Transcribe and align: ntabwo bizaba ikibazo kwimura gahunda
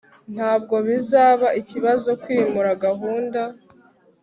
ntabwo 0.35 0.75
bizaba 0.87 1.47
ikibazo 1.61 2.09
kwimura 2.23 2.69
gahunda 2.85 3.41